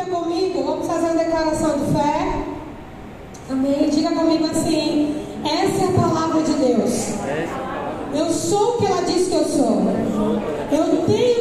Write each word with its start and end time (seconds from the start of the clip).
Diga 0.00 0.16
comigo, 0.16 0.62
vamos 0.64 0.86
fazer 0.86 1.10
uma 1.10 1.24
declaração 1.24 1.78
de 1.78 1.92
fé. 1.92 2.42
Amém? 3.50 3.90
Diga 3.90 4.10
comigo 4.12 4.46
assim: 4.46 5.26
essa 5.44 5.84
é 5.84 5.88
a 5.88 6.00
palavra 6.00 6.42
de 6.42 6.52
Deus. 6.52 7.08
Eu 8.14 8.32
sou 8.32 8.76
o 8.76 8.78
que 8.78 8.86
ela 8.86 9.02
diz 9.02 9.28
que 9.28 9.34
eu 9.34 9.44
sou. 9.44 9.82
Eu 10.72 11.04
tenho 11.04 11.39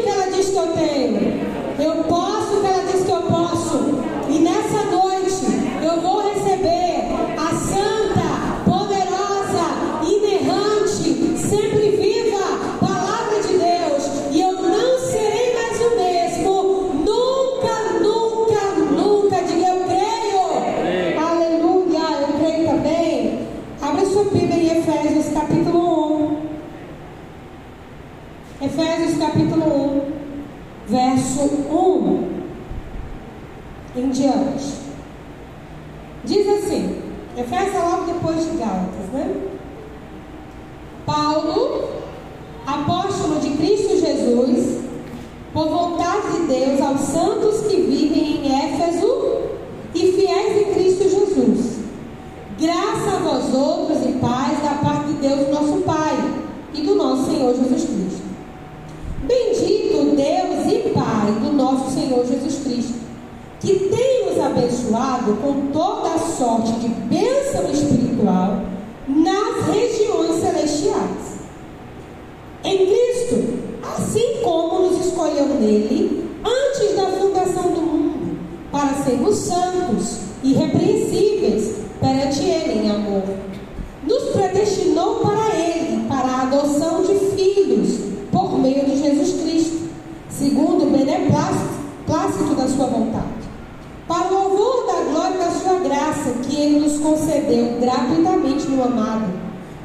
amado, 98.83 99.27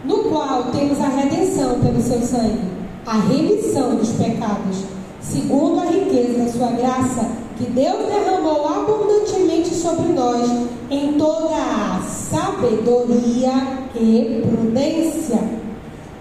no 0.05 0.25
qual 0.25 0.65
temos 0.65 1.01
a 1.01 1.09
redenção 1.09 1.81
pelo 1.81 2.01
seu 2.01 2.21
sangue, 2.21 2.75
a 3.07 3.19
remissão 3.19 3.97
dos 3.97 4.11
pecados, 4.11 4.85
segundo 5.21 5.81
a 5.81 5.87
riqueza 5.87 6.39
da 6.39 6.51
sua 6.51 6.69
graça, 6.69 7.27
que 7.57 7.65
Deus 7.65 8.07
derramou 8.07 8.67
abundantemente 8.67 9.75
sobre 9.75 10.13
nós 10.13 10.51
em 10.91 11.13
toda 11.15 11.55
a 11.55 12.03
sabedoria 12.03 13.53
e 13.95 14.43
prudência, 14.43 15.39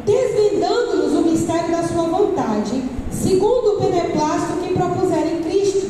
desvendando-nos 0.05 1.13
o 1.13 1.29
mistério 1.29 1.71
da 1.71 1.83
sua 1.83 2.03
vontade, 2.03 2.83
segundo 3.11 3.77
o 3.77 3.79
beneplácito 3.79 4.57
que 4.61 4.73
propuseram 4.73 5.27
em 5.27 5.43
Cristo, 5.43 5.87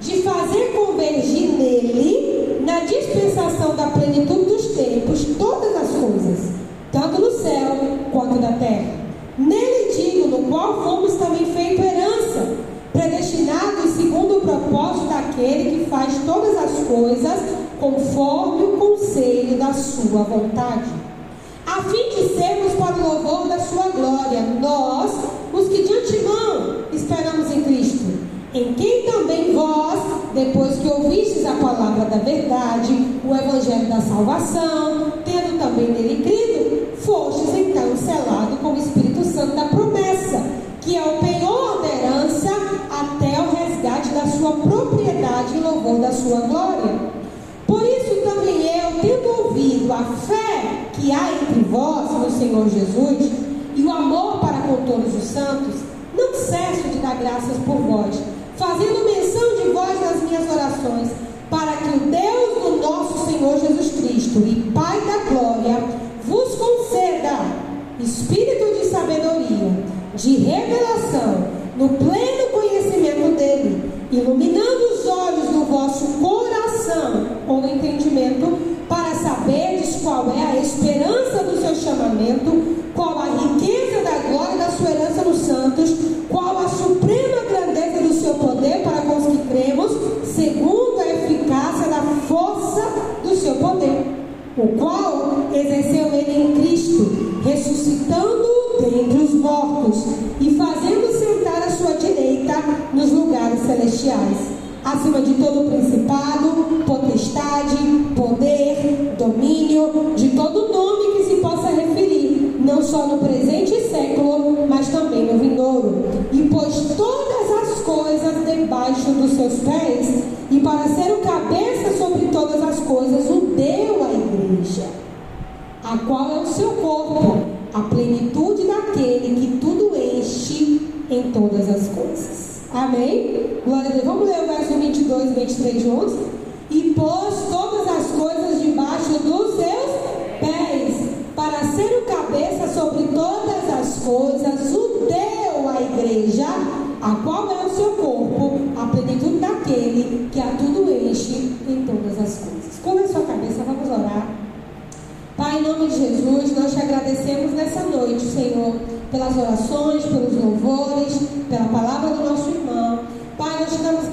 de 0.00 0.22
fazer 0.22 0.72
convergir 0.72 1.52
nele, 1.52 2.60
na 2.64 2.80
dispensação 2.80 3.74
da 3.74 3.86
plenitude 3.86 4.51
aquele 15.42 15.84
que 15.84 15.90
faz 15.90 16.14
todas 16.24 16.56
as 16.56 16.86
coisas 16.86 17.40
conforme 17.80 18.62
o 18.62 18.76
conselho 18.76 19.58
da 19.58 19.72
sua 19.72 20.22
vontade, 20.22 20.88
a 21.66 21.82
fim 21.82 22.10
de 22.10 22.34
sermos 22.36 22.74
para 22.74 22.96
o 22.96 23.02
louvor 23.02 23.48
da 23.48 23.58
sua 23.58 23.88
glória, 23.88 24.40
nós, 24.60 25.10
os 25.52 25.68
que 25.68 25.82
de 25.82 25.92
antemão 25.92 26.84
esperamos 26.92 27.50
em 27.50 27.62
Cristo, 27.62 28.04
em 28.54 28.74
quem 28.74 29.02
também 29.04 29.52
vós, 29.52 29.98
depois 30.32 30.78
que 30.78 30.86
ouvistes 30.86 31.44
a 31.44 31.54
palavra 31.54 32.04
da 32.04 32.18
verdade, 32.18 32.92
o 33.24 33.34
evangelho 33.34 33.88
da 33.88 34.00
salvação, 34.00 35.12
tendo 35.24 35.58
também 35.58 35.88
nele 35.88 36.22
crido, 36.22 36.96
fostes 36.98 37.52
então 37.54 37.96
selado 37.96 38.56
com 38.58 38.74
o 38.74 38.78
Espírito 38.78 39.24
Santo 39.24 39.56
da 39.56 39.64
promessa, 39.64 40.40
que 40.80 40.96
é 40.96 41.02
o 41.02 41.18
pensamento 41.18 41.41
louvor 45.82 46.00
da 46.00 46.12
sua 46.12 46.40
glória. 46.42 47.12
Por 47.66 47.82
isso 47.82 48.22
também 48.22 48.62
eu, 48.62 49.00
tendo 49.00 49.28
ouvido 49.28 49.92
a 49.92 50.04
fé 50.26 50.88
que 50.92 51.10
há 51.10 51.32
entre 51.32 51.62
vós 51.68 52.10
no 52.10 52.30
Senhor 52.30 52.68
Jesus 52.68 53.30
e 53.74 53.82
o 53.82 53.90
amor 53.90 54.38
para 54.38 54.58
com 54.58 54.84
todos 54.86 55.14
os 55.14 55.24
santos, 55.24 55.80
não 56.16 56.34
cesso 56.34 56.88
de 56.88 56.98
dar 56.98 57.16
graças 57.16 57.56
por 57.64 57.76
vós, 57.76 58.16
fazendo 58.56 59.04
menção 59.04 59.56
de 59.56 59.72
vós 59.72 60.00
nas 60.00 60.22
minhas 60.22 60.50
orações, 60.50 61.10
para 61.50 61.72
que 61.72 61.96
o 61.96 62.00
Deus 62.00 62.62
do 62.62 62.82
nosso 62.82 63.26
Senhor 63.26 63.58
Jesus 63.58 63.92
Cristo 63.92 64.38
e 64.40 64.70
Pai 64.72 65.00
da 65.00 65.30
Glória 65.30 65.82
vos 66.26 66.54
conceda 66.54 67.40
espírito 67.98 68.78
de 68.78 68.86
sabedoria, 68.86 69.84
de 70.14 70.36
revelação, 70.36 71.48
no 71.76 71.88
pleno 71.88 72.31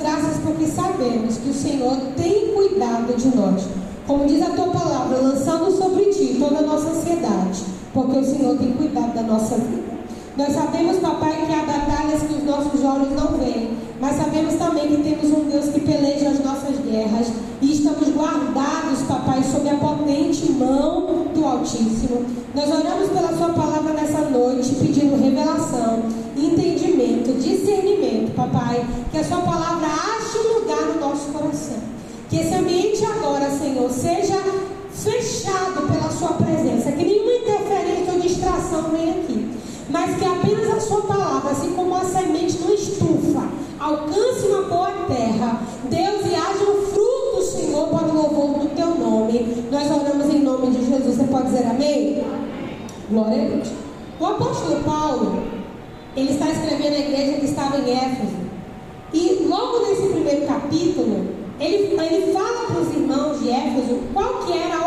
graças 0.10 0.38
porque 0.44 0.66
sabemos 0.66 1.38
que 1.38 1.50
o 1.50 1.54
Senhor 1.54 1.96
tem 2.18 2.48
cuidado 2.54 3.16
de 3.16 3.36
nós. 3.36 3.64
Como 4.08 4.26
diz 4.26 4.42
a 4.42 4.50
tua 4.50 4.68
palavra, 4.68 5.20
lançamos 5.20 5.76
sobre 5.76 6.06
ti 6.06 6.38
toda 6.40 6.60
a 6.60 6.62
nossa 6.64 6.90
ansiedade, 6.90 7.64
porque 7.94 8.18
o 8.18 8.26
Senhor 8.26 8.58
tem 8.58 8.72
cuidado 8.72 9.14
da 9.14 9.22
nossa 9.22 9.56
vida. 9.56 10.00
Nós 10.36 10.54
sabemos, 10.54 10.98
papai, 10.98 11.46
que 11.46 11.54
há 11.54 11.64
batalhas 11.64 12.24
que 12.24 12.34
os 12.34 12.44
nossos 12.44 12.84
olhos 12.84 13.12
não 13.12 13.38
veem, 13.38 13.78
mas 14.02 14.16
sabemos 14.16 14.56
também 14.56 14.88
que 14.88 15.04
temos 15.04 15.38
um 15.38 15.50
Deus 15.50 15.66
que 15.66 15.82
peleja 15.82 16.30
as 16.30 16.44
nossas 16.44 16.78
guerras 16.84 17.28
e 17.62 17.72
estamos 17.72 18.10
guardados, 18.10 19.02
papai, 19.08 19.44
sob 19.44 19.70
a 19.70 19.76
potente 19.76 20.52
mão 20.54 21.28
do 21.36 21.46
Altíssimo. 21.46 22.26
Nós 22.56 22.68
oramos 22.68 23.10
pela 23.10 23.38
sua 23.38 23.50
palavra 23.50 23.94
nessa 23.94 24.22
noite, 24.22 24.74
pedindo 24.76 25.22
revelação 25.22 26.00
papai. 28.40 28.86
Que 29.12 29.18
a 29.18 29.24
sua 29.24 29.40
palavra 29.40 29.88
ache 29.88 30.38
lugar 30.38 30.82
no 30.94 31.00
nosso 31.00 31.32
coração. 31.32 31.78
Que 32.30 32.38
esse 32.38 32.54
ambiente 32.54 33.04
agora, 33.06 33.50
Senhor, 33.50 33.90
seja 33.90 34.38
fechado 34.94 35.88
pela 35.92 36.10
sua 36.12 36.34
presença. 36.34 36.92
Que 36.92 37.04
nenhuma 37.04 37.34
interferência 37.34 38.14
ou 38.14 38.20
distração 38.20 38.84
venha 38.92 39.14
aqui. 39.14 39.50
Mas 39.90 40.16
que 40.18 40.26
apenas 40.26 40.70
a 40.72 40.80
sua 40.80 41.02
palavra, 41.02 41.52
assim 41.52 41.72
como 41.72 41.96
a 41.96 42.04
semente 42.04 42.60
não 42.60 42.74
estufa, 42.74 43.44
alcance 43.80 44.46
uma 44.48 44.62
boa 44.64 44.92
terra. 45.08 45.62
Deus, 45.90 46.26
e 46.26 46.36
haja 46.36 46.64
um 46.64 46.86
fruto, 46.86 47.44
Senhor, 47.44 47.88
para 47.88 48.08
o 48.08 48.14
louvor 48.14 48.60
do 48.60 48.76
teu 48.76 48.88
nome. 48.96 49.66
Nós 49.72 49.90
oramos 49.90 50.34
em 50.34 50.40
nome 50.40 50.68
de 50.68 50.86
Jesus. 50.86 51.18
Você 51.18 51.24
pode 51.24 51.46
dizer 51.46 51.66
amém? 51.66 52.24
Glória 53.10 53.44
a 53.44 53.48
Deus. 53.48 53.70
O 54.20 54.26
apóstolo 54.26 54.84
Paulo 54.84 55.59
ele 56.16 56.32
está 56.32 56.50
escrevendo 56.50 56.96
a 56.96 57.00
igreja 57.00 57.40
que 57.40 57.46
estava 57.46 57.78
em 57.78 57.92
Éfeso. 57.92 58.50
E 59.14 59.46
logo 59.48 59.88
nesse 59.88 60.08
primeiro 60.10 60.46
capítulo, 60.46 61.28
ele, 61.60 62.00
ele 62.00 62.34
fala 62.34 62.68
para 62.68 62.82
os 62.82 62.94
irmãos 62.94 63.40
de 63.40 63.50
Éfeso 63.50 64.00
qual 64.14 64.46
que 64.46 64.54
era 64.54 64.79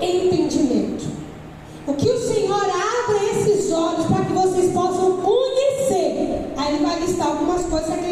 entendimento. 0.00 1.08
O 1.86 1.94
que 1.94 2.08
o 2.08 2.18
Senhor 2.18 2.62
abra 2.62 3.24
esses 3.32 3.72
olhos 3.72 4.06
para 4.06 4.24
que 4.24 4.32
vocês 4.32 4.72
possam 4.72 5.16
conhecer. 5.18 6.52
Aí 6.56 6.74
ele 6.74 6.84
vai 6.84 7.00
listar 7.00 7.28
algumas 7.28 7.64
coisas 7.66 7.94
que 7.94 8.09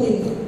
poder. 0.00 0.39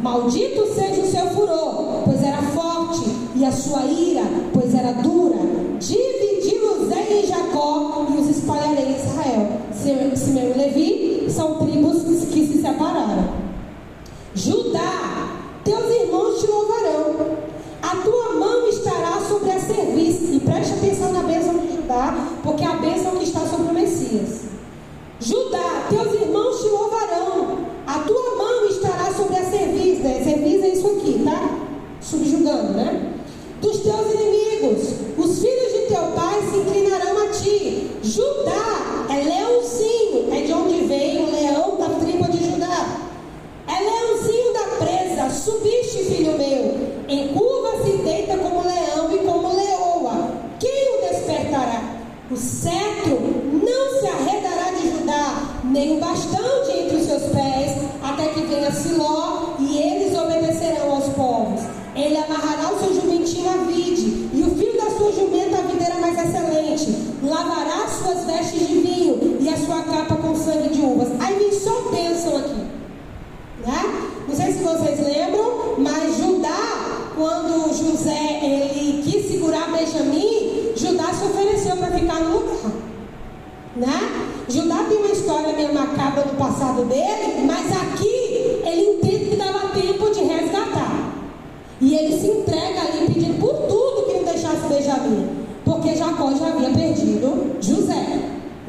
Maldito 0.00 0.66
seja 0.74 1.02
o 1.02 1.06
seu 1.06 1.26
furor, 1.28 2.02
pois 2.04 2.22
era 2.22 2.42
forte, 2.42 3.04
e 3.36 3.44
a 3.44 3.52
sua 3.52 3.84
ira 3.84 4.19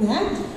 嗯。 0.02 0.51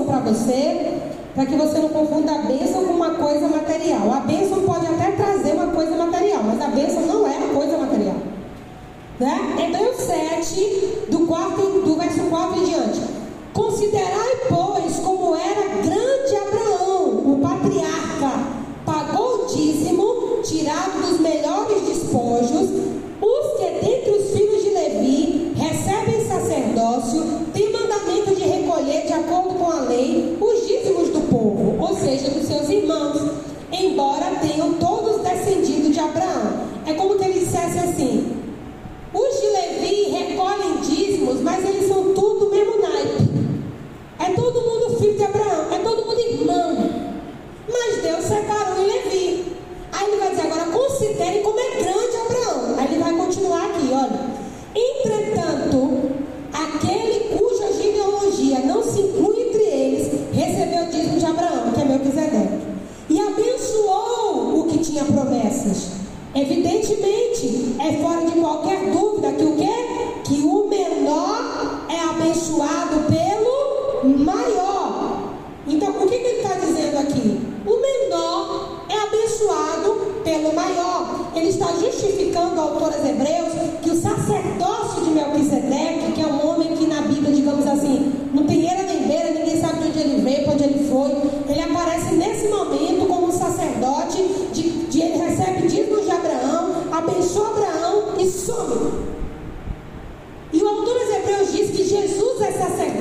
bênção 0.00 0.04
para 0.04 0.20
você, 0.20 0.98
para 1.34 1.46
que 1.46 1.54
você 1.54 1.78
não 1.78 1.88
confunda 1.90 2.32
a 2.32 2.38
bênção 2.38 2.84
com 2.84 2.92
uma 2.92 3.10
coisa 3.10 3.48
material. 3.48 4.12
A 4.12 4.20
bênção 4.20 4.62
pode 4.62 4.86
até 4.86 5.12
trazer 5.12 5.52
uma 5.52 5.68
coisa 5.68 5.96
material, 5.96 6.42
mas 6.44 6.60
a 6.60 6.68
bênção 6.68 7.02
não 7.02 7.26
é 7.26 7.36
uma 7.36 7.54
coisa 7.54 7.78
material. 7.78 8.16
Né? 9.18 9.38
Hebreus 9.58 9.96
7, 9.96 11.08
do, 11.10 11.26
quarto, 11.26 11.82
do 11.84 11.96
verso 11.96 12.20
4 12.22 12.58
em 12.58 12.64
diante. 12.64 13.00
Considerai, 13.52 14.36
pois, 14.48 14.59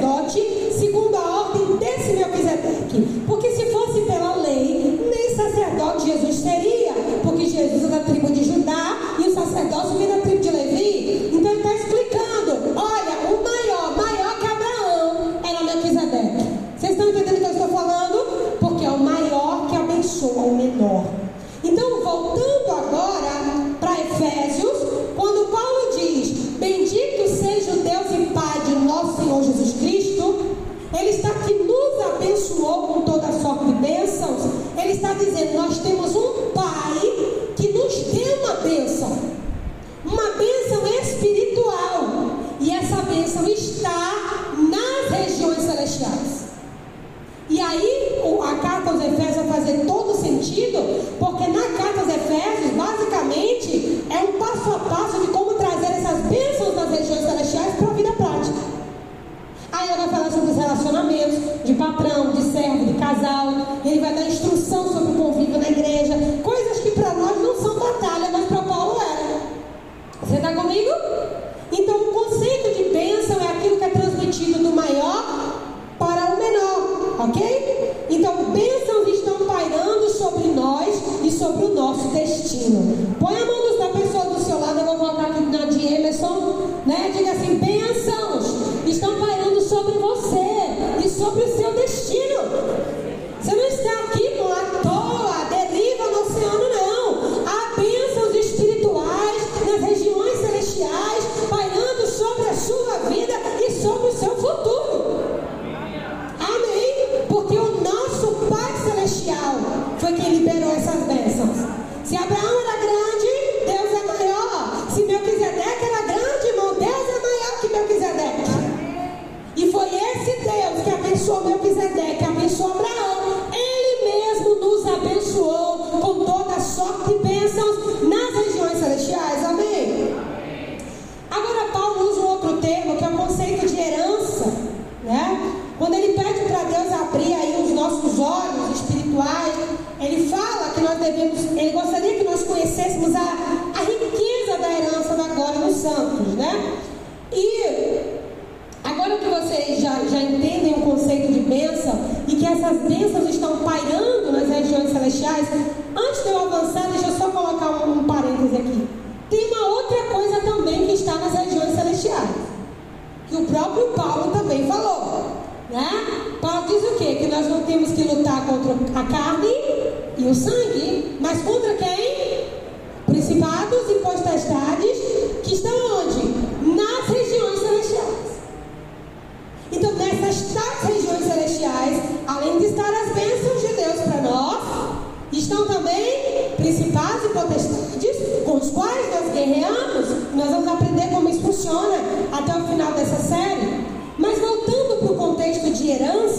sacerdote 0.10 0.74
segundo 0.74 1.15
a 1.15 1.41
ordem 1.41 1.78
desse 1.78 2.13
Melquisedeque. 2.13 3.24
Porque 3.28 3.52
se 3.52 3.65
fosse 3.67 4.02
pela 4.02 4.36
lei, 4.38 5.00
nem 5.10 5.36
sacerdote 5.36 6.08
Jesus 6.08 6.41
teria, 6.41 6.93
porque 7.24 7.45
Jesus 7.45 7.84
é 7.84 7.88
da 7.88 8.00
tribo 8.00 8.32
de 8.32 8.43
Judá 8.43 8.98
e 9.19 9.28
o 9.28 9.34
sacerdócio 9.34 9.98
vem 9.98 10.18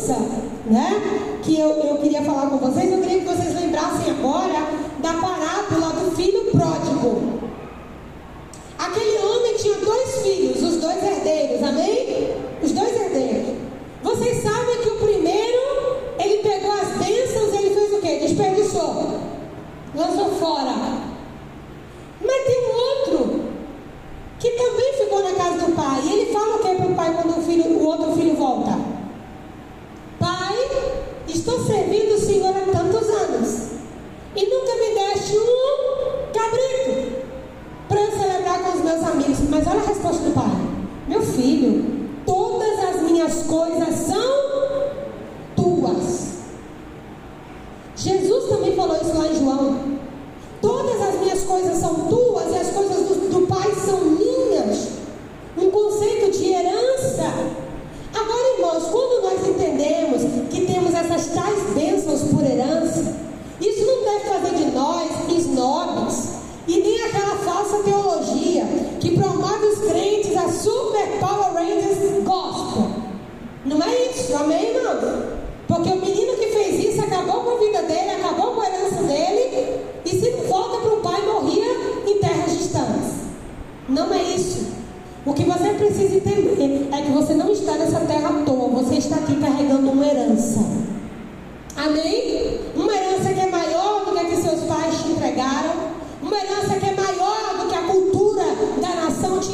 mudança 0.00 0.16
né, 0.66 1.38
que 1.42 1.58
eu, 1.58 1.68
eu 1.68 1.96
queria 1.98 2.22
falar 2.22 2.48
com 2.48 2.58
vocês, 2.58 2.90
eu 2.90 3.00
queria 3.00 3.20
que 3.20 3.26
vocês 3.26 3.54
lembrassem 3.54 4.10
agora 4.10 4.66
da 5.02 5.12
parábola 5.14 5.79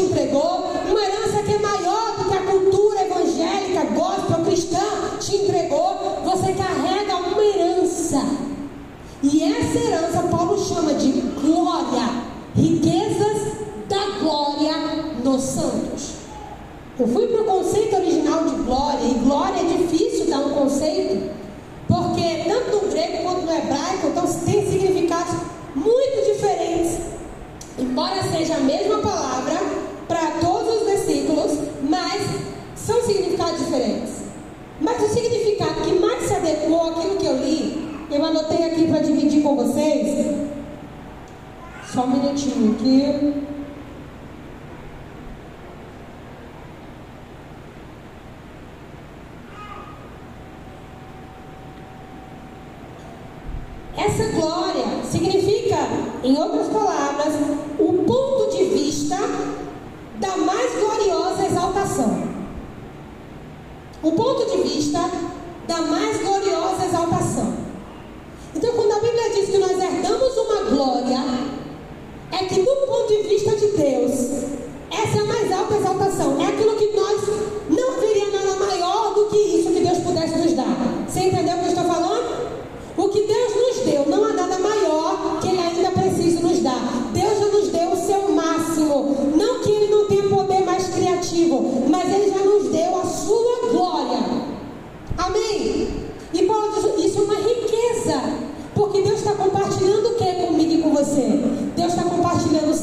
entregou, 0.07 0.73
uma 0.89 1.01
herança 1.01 1.43
que 1.43 1.55
é 1.55 1.59
maior 1.59 2.17
do 2.17 2.25
que 2.29 2.37
a 2.37 2.43
cultura 2.43 3.03
evangélica, 3.03 3.85
gospel, 3.95 4.45
cristã 4.45 4.81
te 5.21 5.37
entregou. 5.37 6.21
Você 6.25 6.53
carrega 6.53 7.17
uma 7.17 7.45
herança. 7.45 8.23
E 9.23 9.43
essa 9.43 9.79
herança 9.79 10.23
Paulo 10.29 10.59
chama 10.59 10.95
de 10.95 11.13
glória, 11.21 12.23
riquezas 12.55 13.57
da 13.89 14.21
glória 14.21 14.73
nos 15.25 15.43
santos. 15.43 16.17
Eu 16.99 17.07
fui 17.09 17.27
para 17.27 17.43
o 17.43 17.45
conceito 17.45 17.97
original 17.97 18.45
de 18.45 18.55
glória 18.63 19.05
e 19.05 19.15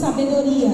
sabedoria. 0.03 0.69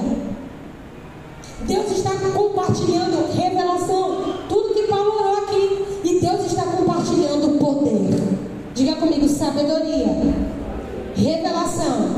Deus 1.60 1.90
está 1.92 2.10
compartilhando 2.34 3.32
revelação, 3.32 4.34
tudo 4.48 4.74
que 4.74 4.88
Paulo 4.88 5.12
orou 5.12 5.36
aqui. 5.44 5.84
E 6.02 6.18
Deus 6.20 6.46
está 6.46 6.62
compartilhando 6.62 7.58
poder. 7.58 8.38
Diga 8.74 8.96
comigo: 8.96 9.28
sabedoria, 9.28 10.08
revelação 11.14 12.16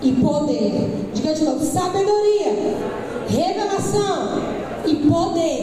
e 0.00 0.12
poder. 0.12 1.10
Diga 1.12 1.34
de 1.34 1.44
novo: 1.44 1.64
sabedoria, 1.64 2.76
revelação 3.28 4.40
e 4.86 4.94
poder. 4.96 5.57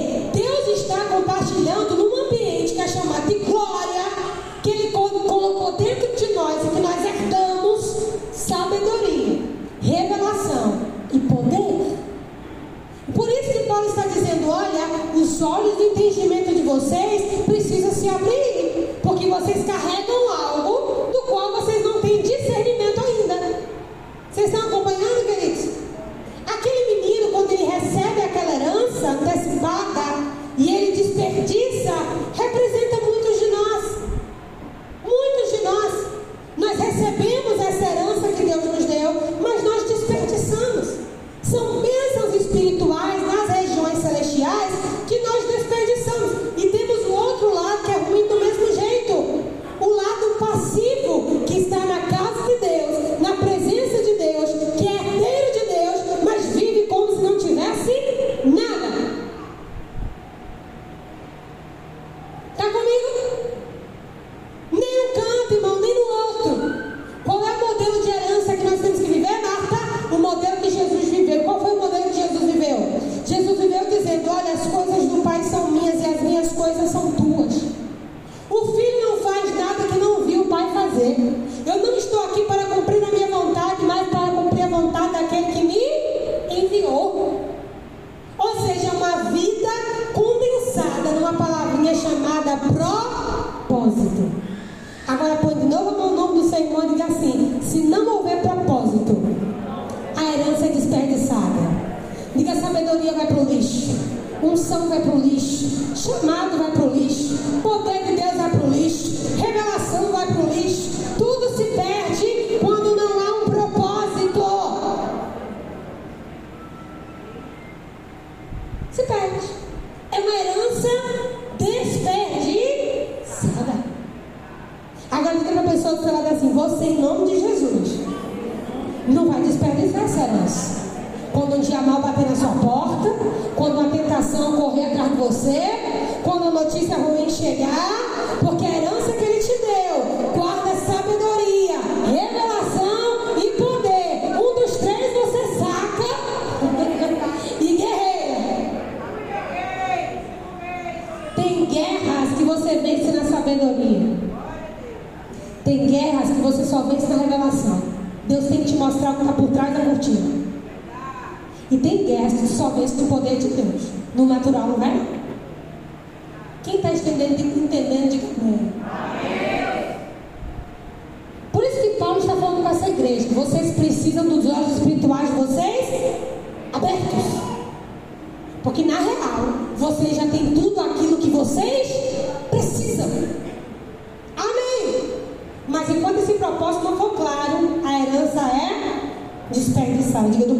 olhos 15.41 15.74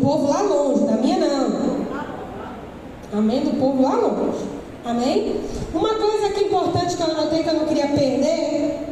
povo 0.06 0.30
lá 0.30 0.42
longe, 0.44 0.86
da 0.86 0.98
minha 0.98 1.18
não. 1.18 1.76
Amém? 3.12 3.42
Do 3.42 3.60
povo 3.60 3.82
lá 3.82 3.96
longe. 3.96 4.46
Amém? 4.86 5.42
Uma 5.74 5.96
coisa 5.96 6.30
que 6.30 6.44
é 6.44 6.48
importante 6.48 6.96
que 6.96 7.02
eu 7.02 7.08
anotei 7.08 7.42
que 7.42 7.50
eu 7.50 7.56
não 7.56 7.66
queria 7.66 7.88
perder 7.88 8.88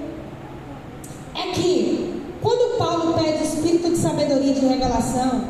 é 1.36 1.52
que 1.54 2.22
quando 2.42 2.78
Paulo 2.80 3.14
pede 3.14 3.44
o 3.44 3.46
espírito 3.46 3.92
de 3.92 3.98
sabedoria 3.98 4.52
e 4.52 4.56
de 4.56 4.66
revelação, 4.66 5.44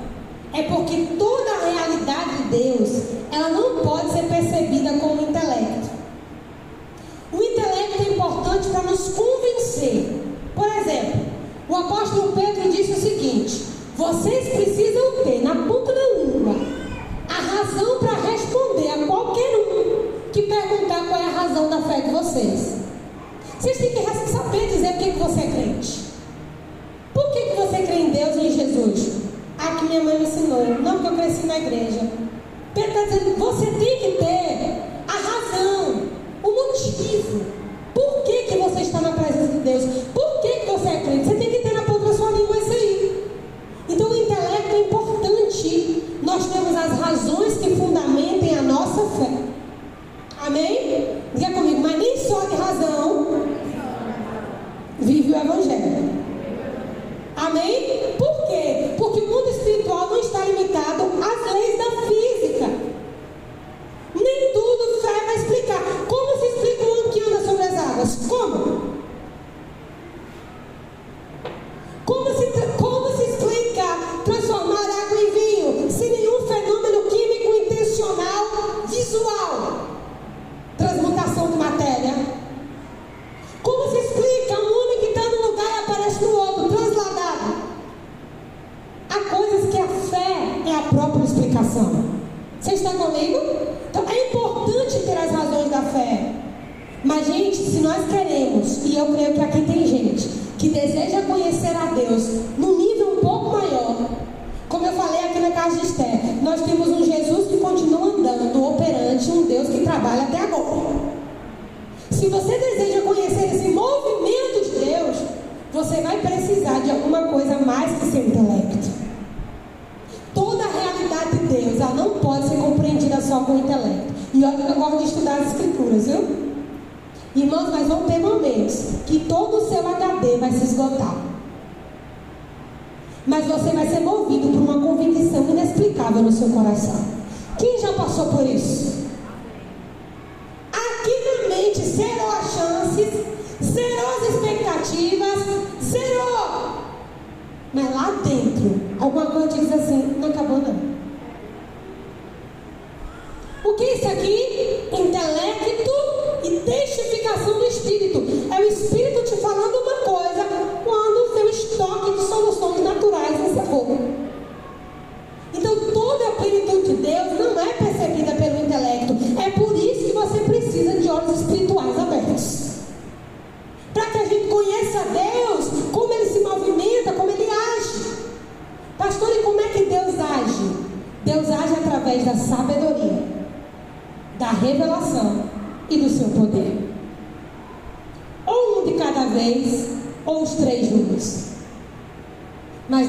é 0.53 0.63
porque 0.63 1.12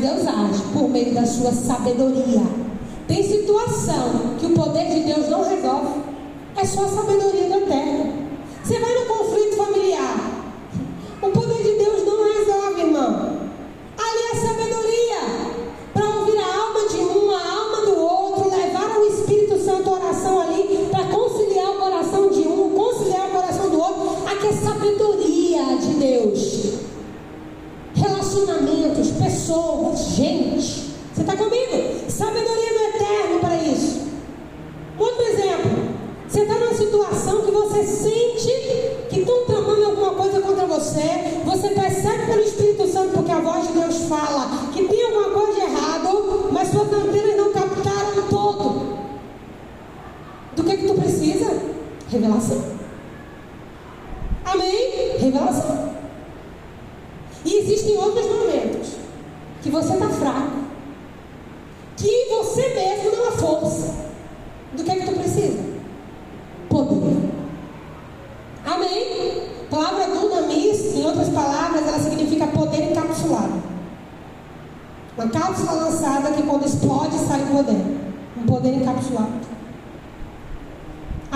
Deus 0.05 0.27
age 0.27 0.63
por 0.75 0.91
meio 0.91 1.15
da 1.15 1.25
sua 1.25 1.51
sabedoria. 1.51 2.43
Tem 3.09 3.23
situação 3.23 4.37
que 4.39 4.45
o 4.45 4.51
poder 4.51 4.87
de 4.91 5.01
Deus 5.01 5.31
não 5.31 5.49
resolve. 5.49 6.03
É 6.55 6.65
só 6.67 6.85
a 6.85 6.89
sabedoria 6.89 7.44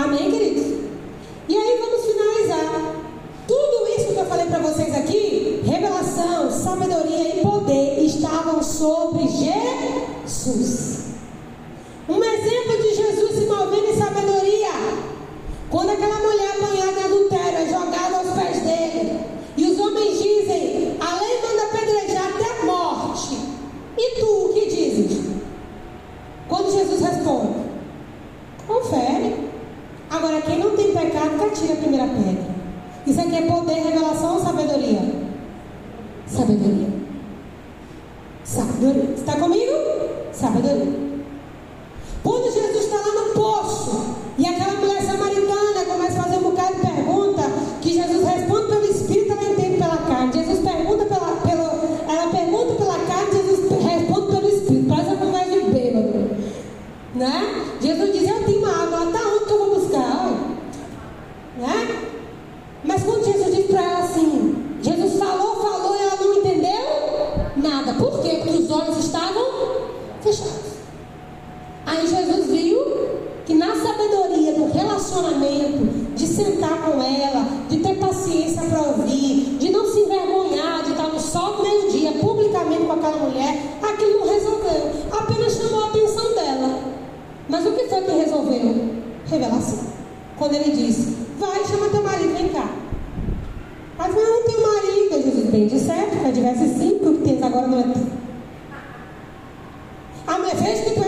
Amém, 0.01 0.31
queridos? 0.31 0.63
E 1.49 1.57
aí 1.57 1.77
vamos 1.77 2.05
finalizar. 2.05 2.95
Tudo 3.45 3.87
isso 3.97 4.13
que 4.13 4.19
eu 4.19 4.25
falei 4.27 4.45
para 4.45 4.59
vocês 4.59 4.95
aqui, 4.95 5.61
revelação, 5.65 6.49
sabedoria 6.49 7.35
e 7.35 7.41
poder 7.41 7.99
estavam 8.05 8.63
sobre 8.63 9.27
Jesus. 9.27 11.08
es 100.65 100.98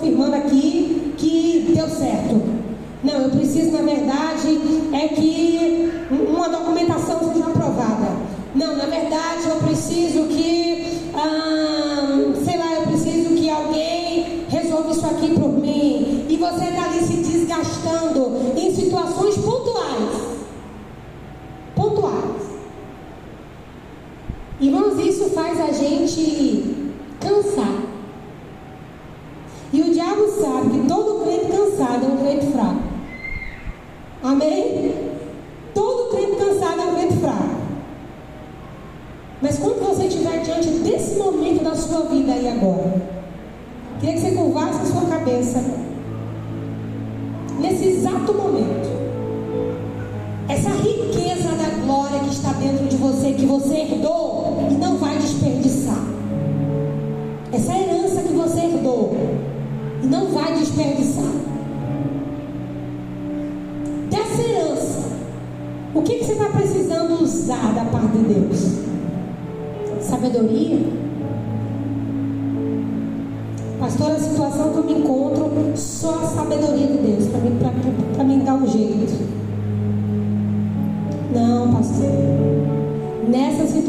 confirmando 0.00 0.34
aqui 0.34 1.12
que 1.18 1.72
deu 1.74 1.88
certo. 1.88 2.42
Não, 3.04 3.14
eu 3.20 3.30
preciso, 3.30 3.70
na 3.70 3.82
verdade, 3.82 4.58
é 4.92 5.08
que 5.08 5.69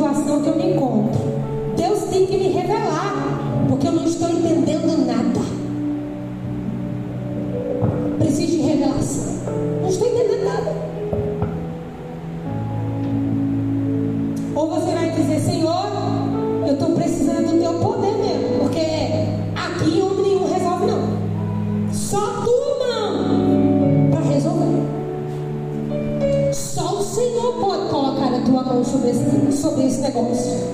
situação 0.02 0.42
que 0.42 0.50
eu 0.50 0.56
me 0.56 0.74
encontro. 0.74 1.22
Deus 1.78 2.00
tem 2.06 2.26
que 2.26 2.38
me 2.38 2.50
revelar, 2.50 3.14
porque 3.70 3.88
eu 3.88 3.92
não 3.92 4.06
estou 4.06 4.30
entendendo 4.30 5.06
nada. 5.06 5.40
Preciso 8.18 8.52
de 8.52 8.62
revelação. 8.62 9.34
Não 9.82 9.90
estou 9.90 10.08
entendendo 10.08 10.44
nada. 10.44 10.91
sobre 29.62 29.86
esse 29.86 30.00
né, 30.00 30.08
negócio. 30.08 30.71